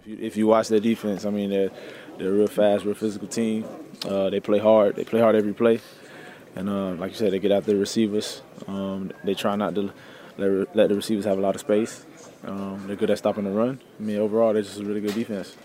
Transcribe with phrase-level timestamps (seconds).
[0.00, 1.70] If you, if you watch their defense, I mean, they're,
[2.18, 3.64] they're a real fast, real physical team.
[4.06, 4.96] Uh, they play hard.
[4.96, 5.80] They play hard every play.
[6.56, 8.42] And uh, like you said, they get out the receivers.
[8.66, 9.92] Um, they try not to
[10.36, 12.04] let, let the receivers have a lot of space.
[12.44, 13.80] Um, they're good at stopping the run.
[13.98, 15.56] I mean, overall, they're just a really good defense.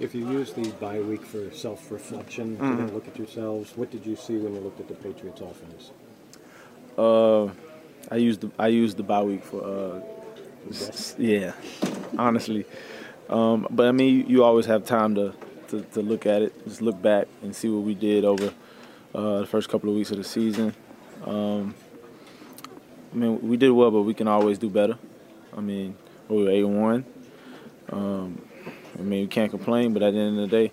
[0.00, 2.94] If you use the bye week for self-reflection, mm-hmm.
[2.94, 5.90] look at yourselves, what did you see when you looked at the Patriots offense?
[6.96, 7.46] Uh,
[8.10, 10.00] I used the I used the bye week for uh,
[11.18, 11.52] yeah,
[12.18, 12.66] honestly.
[13.28, 15.34] Um, but I mean, you, always have time to,
[15.68, 18.52] to, to look at it, just look back and see what we did over
[19.14, 20.74] uh, the first couple of weeks of the season.
[21.24, 21.74] Um,
[23.12, 24.98] I mean, we did well, but we can always do better.
[25.56, 25.96] I mean,
[26.28, 27.04] we were eight and one.
[27.90, 28.42] Um,
[28.98, 30.72] I mean, we can't complain, but at the end of the day,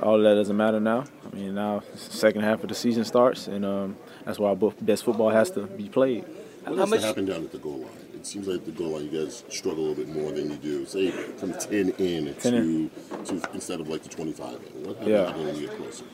[0.00, 1.04] all that doesn't matter now.
[1.24, 4.56] I mean, now the second half of the season starts, and um, that's why our
[4.56, 6.24] best football has to be played.
[6.64, 8.05] What has to happen down at the goal line?
[8.26, 10.56] It seems like the goal line, you guys struggle a little bit more than you
[10.56, 10.84] do.
[10.84, 12.90] Say from 10 in 10 to, in.
[13.24, 14.58] to instead of like the 25 in.
[14.84, 15.36] What happens yeah.
[15.36, 16.04] when you get closer?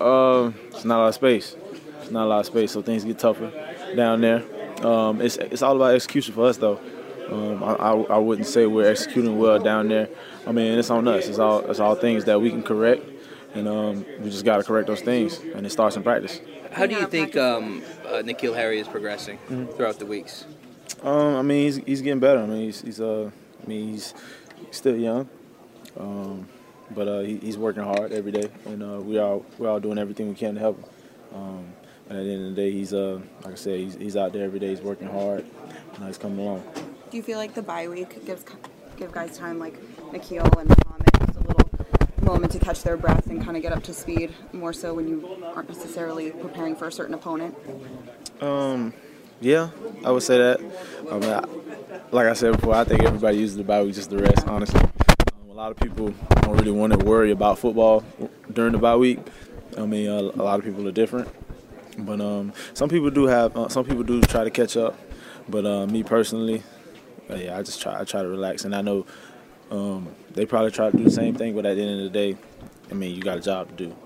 [0.00, 1.54] Uh, it's not a lot of space.
[2.00, 3.52] It's not a lot of space, so things get tougher
[3.94, 4.42] down there.
[4.86, 6.80] Um, it's it's all about execution for us, though.
[7.30, 10.08] Um, I, I, I, wouldn't say we're executing well down there.
[10.46, 11.28] I mean, it's on us.
[11.28, 13.04] It's all it's all things that we can correct,
[13.52, 16.40] and um, we just got to correct those things, and it starts in practice.
[16.72, 19.66] How do you think um, uh, N'Keal Harry is progressing mm-hmm.
[19.76, 20.46] throughout the weeks?
[21.02, 22.40] Um, I mean, he's, he's getting better.
[22.40, 23.30] I mean, he's, he's uh,
[23.62, 24.14] I mean, he's
[24.70, 25.28] still young,
[25.98, 26.48] um,
[26.90, 29.98] but uh, he, he's working hard every day, and uh, we are we're all doing
[29.98, 30.84] everything we can to help him.
[31.34, 31.72] Um,
[32.08, 34.32] and at the end of the day, he's uh, like I said, he's, he's out
[34.32, 34.70] there every day.
[34.70, 35.44] He's working hard,
[35.94, 36.64] and he's coming along.
[37.10, 38.44] Do you feel like the bye week gives
[38.96, 41.70] give guys time, like N'Keal and Mohamed, just a little
[42.22, 45.06] moment to catch their breath and kind of get up to speed, more so when
[45.06, 47.54] you aren't necessarily preparing for a certain opponent?
[48.40, 48.92] Um,
[49.40, 49.70] yeah,
[50.04, 50.60] I would say that.
[51.10, 51.44] I mean, I,
[52.10, 54.80] like I said before, I think everybody uses the bye week just the rest, honestly.
[54.80, 58.04] Um, a lot of people don't really want to worry about football
[58.52, 59.18] during the bye week.
[59.76, 61.28] I mean, a, a lot of people are different.
[61.98, 64.98] But um, some people do have, uh, some people do try to catch up.
[65.48, 66.62] But uh, me personally,
[67.30, 69.06] uh, yeah, I just try, I try to relax, and I know
[69.70, 71.54] um, they probably try to do the same thing.
[71.54, 72.36] But at the end of the day,
[72.90, 73.96] I mean, you got a job to do.